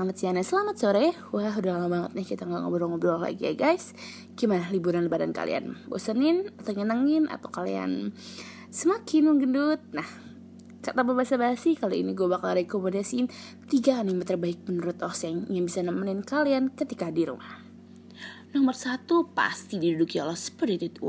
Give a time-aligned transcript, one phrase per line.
[0.00, 3.52] selamat siang dan selamat sore Wah udah lama banget nih kita nggak ngobrol-ngobrol lagi ya
[3.52, 3.92] guys
[4.32, 5.76] Gimana liburan lebaran kalian?
[5.92, 8.16] Bosenin atau nyenengin atau kalian
[8.72, 9.84] semakin menggendut?
[9.92, 10.08] Nah
[10.80, 13.28] Kata bahasa basi kali ini gue bakal rekomendasiin
[13.68, 17.60] tiga anime terbaik menurut Oseng yang bisa nemenin kalian ketika di rumah.
[18.56, 21.04] Nomor satu pasti diduduki oleh Spirited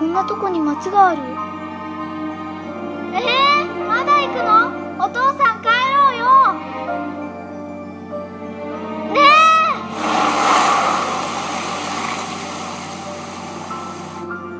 [0.00, 0.12] Away.
[0.12, 1.20] なとこに町がある？
[3.14, 4.72] えー、まだ行くの？
[5.04, 6.24] お父さん帰ろうよ。
[9.12, 9.24] ねえ。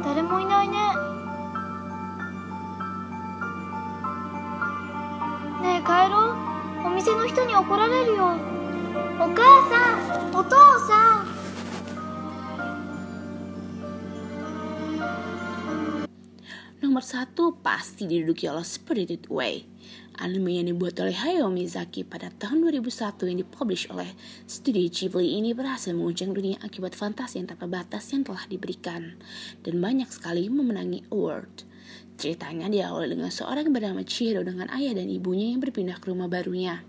[0.05, 0.77] 誰もいないね。
[5.63, 6.35] ねえ帰ろ
[6.85, 6.87] う。
[6.87, 8.37] お店の人に怒られるよ。
[9.19, 9.37] お母
[9.71, 10.55] さんお父
[10.87, 11.26] さん
[16.97, 19.69] Nomor satu pasti diduduki oleh Spirited Away.
[20.17, 24.17] Anime yang dibuat oleh Hayao Miyazaki pada tahun 2001 yang dipublish oleh
[24.49, 29.13] studio Ghibli ini berhasil menguncang dunia akibat fantasi yang tanpa batas yang telah diberikan
[29.61, 31.69] dan banyak sekali memenangi award.
[32.17, 36.81] Ceritanya diawali dengan seorang bernama Chihiro dengan ayah dan ibunya yang berpindah ke rumah barunya.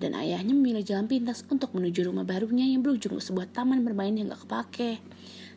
[0.00, 4.16] Dan ayahnya memilih jalan pintas untuk menuju rumah barunya yang berujung ke sebuah taman bermain
[4.16, 5.04] yang gak kepake.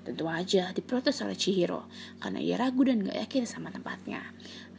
[0.05, 1.89] Tentu aja diprotes oleh Chihiro
[2.21, 4.21] karena ia ragu dan gak yakin sama tempatnya.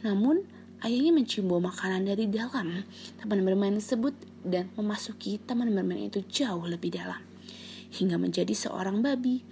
[0.07, 0.47] Namun,
[0.81, 2.87] ayahnya mencium bau makanan dari dalam
[3.19, 4.15] taman bermain tersebut
[4.47, 7.19] dan memasuki taman bermain itu jauh lebih dalam.
[7.91, 9.43] Hingga menjadi seorang babi.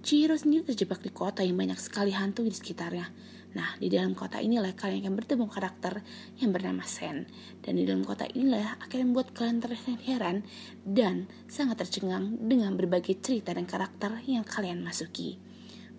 [0.00, 3.12] Chihiro sendiri terjebak di kota yang banyak sekali hantu di sekitarnya
[3.56, 6.04] Nah, di dalam kota inilah kalian akan bertemu karakter
[6.36, 7.24] yang bernama Sen.
[7.64, 10.36] Dan di dalam kota inilah akan membuat kalian terlihat heran
[10.84, 15.40] dan sangat tercengang dengan berbagai cerita dan karakter yang kalian masuki.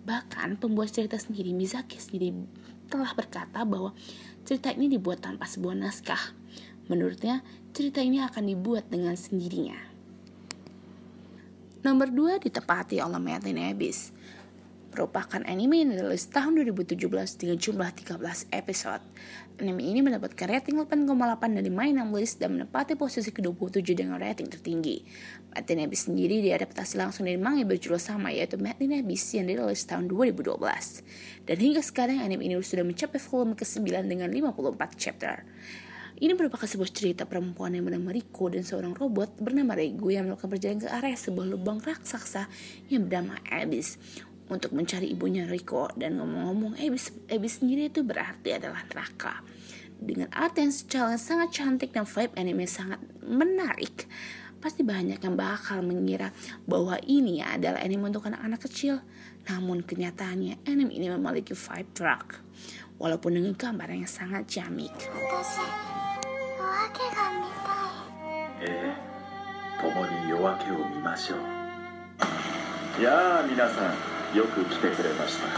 [0.06, 2.30] Bahkan pembuat cerita sendiri, Mizaki sendiri
[2.86, 3.94] telah berkata bahwa
[4.46, 6.34] cerita ini dibuat tanpa sebuah naskah.
[6.86, 7.42] Menurutnya,
[7.74, 9.90] cerita ini akan dibuat dengan sendirinya.
[11.80, 14.12] Nomor 2 ditepati oleh Martin Abyss
[14.90, 16.98] merupakan anime yang dirilis tahun 2017
[17.38, 19.02] dengan jumlah 13 episode.
[19.62, 21.06] Anime ini mendapatkan rating 8,8
[21.52, 25.06] dari My List dan menempati posisi ke-27 dengan rating tertinggi.
[25.54, 30.10] Martin Abyss sendiri diadaptasi langsung dari manga berjudul sama yaitu Martin Abyss yang dirilis tahun
[30.10, 30.58] 2012.
[31.46, 35.46] Dan hingga sekarang anime ini sudah mencapai volume ke-9 dengan 54 chapter.
[36.20, 40.52] Ini merupakan sebuah cerita perempuan yang bernama Riko dan seorang robot bernama Rego yang melakukan
[40.52, 42.44] perjalanan ke area sebuah lubang raksasa
[42.92, 43.96] yang bernama Abyss
[44.49, 49.41] untuk mencari ibunya Riko dan ngomong-ngomong Ebis, Ebis sendiri itu berarti adalah neraka
[49.97, 54.05] dengan art yang secara sangat cantik dan vibe anime sangat menarik
[54.61, 56.29] pasti banyak yang bakal mengira
[56.69, 59.01] bahwa ini adalah anime untuk anak-anak kecil
[59.49, 62.41] namun kenyataannya anime ini memiliki vibe dark
[63.01, 64.93] walaupun dengan gambar yang sangat jamik.
[68.65, 68.95] Eh,
[69.81, 71.39] 共に夜明けを見ましょう。
[73.03, 73.93] やあ皆さん、
[74.34, 75.48] よく来てくれました。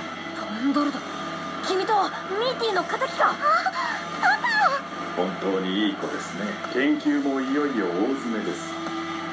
[0.40, 0.98] トンドルド
[1.66, 1.92] 君と
[2.40, 3.36] ミーティーの敵か。
[5.14, 6.46] 本当にいい子ですね。
[6.72, 8.72] 研究もいよいよ大詰めです。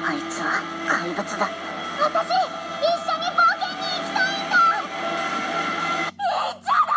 [0.04, 1.48] あいつは怪物だ。
[2.04, 4.60] 私一緒に冒険に行きたいんだ。
[5.30, 6.92] 行っちゃダ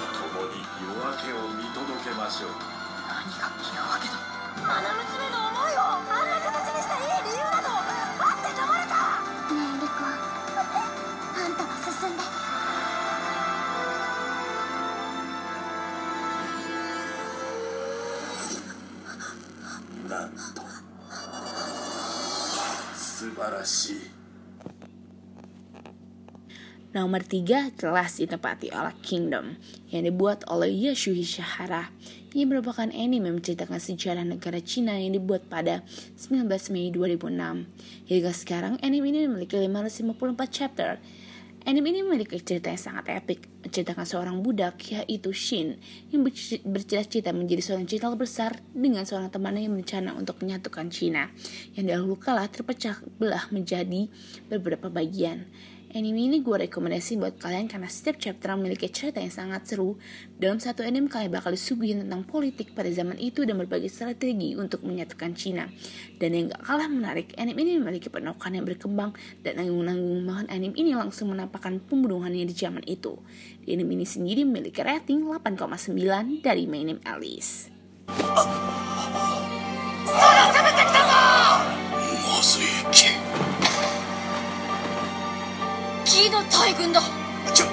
[0.00, 2.56] メ共に夜明けを見届けましょう。
[3.04, 4.16] 何が夜明けだ
[4.64, 7.63] 愛娘の思いをあんな形にしたいい理由な
[12.03, 12.17] んたは進ん
[20.07, 20.37] でなんと
[22.95, 23.95] 素晴らしい
[26.89, 29.61] Nomor 3 jelas ditepati oleh Kingdom
[29.93, 31.93] yang dibuat oleh Yashuhi Shahara.
[32.33, 35.85] Ini merupakan anime menceritakan sejarah negara Cina yang dibuat pada
[36.17, 38.09] 19 Mei 2006.
[38.09, 40.97] Hingga sekarang anime ini memiliki 554 chapter.
[41.64, 45.80] Anime ini memiliki cerita yang sangat epik, menceritakan seorang budak yaitu Shin
[46.12, 46.20] yang
[46.60, 51.32] bercita-cita menjadi seorang jenderal besar dengan seorang temannya yang berencana untuk menyatukan Cina
[51.72, 54.12] yang dahulu kala terpecah belah menjadi
[54.52, 55.48] beberapa bagian.
[55.94, 59.94] Anime ini gue rekomendasi buat kalian karena setiap chapter memiliki cerita yang sangat seru.
[60.34, 64.82] Dalam satu anime kalian bakal disuguhin tentang politik pada zaman itu dan berbagai strategi untuk
[64.82, 65.70] menyatukan Cina.
[66.18, 69.14] Dan yang gak kalah menarik, anime ini memiliki penokan yang berkembang
[69.46, 73.14] dan nanggung-nanggung bahan anime ini langsung menampakkan pembunuhannya di zaman itu.
[73.62, 75.94] Anime ini sendiri memiliki rating 8,9
[76.42, 77.70] dari Mainem Alice.
[86.14, 87.02] キの大軍だ。
[87.52, 87.66] ちょ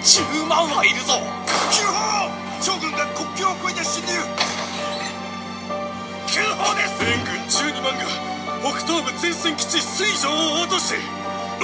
[0.00, 1.20] 10万はいるぞ
[1.68, 2.32] 急報
[2.64, 4.16] 将軍が国境を越えて侵入
[6.24, 7.36] 急報です全軍
[7.76, 8.08] 12万が
[8.64, 10.94] 北東部前線基地水上を落とし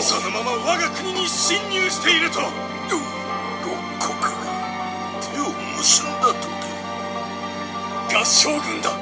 [0.04, 2.40] そのまま我が国に侵入していると
[2.92, 3.00] 六
[3.98, 4.28] 国が
[5.32, 5.48] 手を
[5.80, 6.34] 結んだと
[8.12, 8.92] で合将軍だ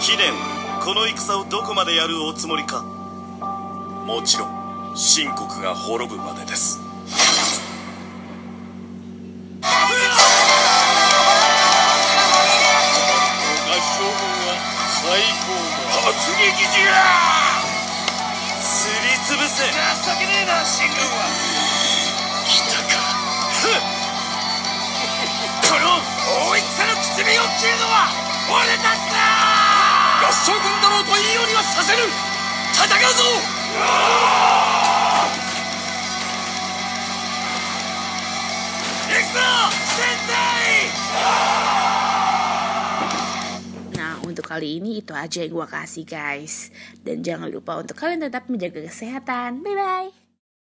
[0.00, 0.32] 貴殿
[0.82, 2.82] この戦をどこまでやるおつもりか
[4.10, 4.50] もちろん
[4.96, 6.80] 秦国が滅ぶまでです。
[6.80, 6.82] 突
[16.42, 16.98] 撃じゃ
[18.58, 19.62] すりつぶせ。
[19.62, 19.70] 情
[20.18, 21.30] けねえな秦軍は。
[22.48, 22.98] 来たか。
[25.70, 26.02] この
[26.50, 26.98] 大戦の
[27.38, 28.10] を切るのは
[28.50, 29.22] 俺たちだ
[30.26, 32.10] 合将軍だろうといいようにはさせる
[32.74, 33.59] 戦うぞ
[44.50, 46.68] kali ini itu aja yang gue kasih guys.
[47.00, 49.64] Dan jangan lupa untuk kalian tetap menjaga kesehatan.
[49.64, 50.19] Bye-bye.